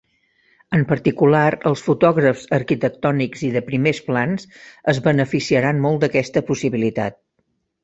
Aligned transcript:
En 0.77 0.85
particular, 0.91 1.43
els 1.71 1.83
fotògrafs 1.87 2.45
arquitectònics 2.57 3.45
i 3.49 3.51
de 3.59 3.63
primers 3.69 4.01
plans 4.09 4.49
es 4.95 5.03
beneficiaran 5.11 5.85
molt 5.87 6.05
d'aquesta 6.07 6.47
possibilitat. 6.51 7.23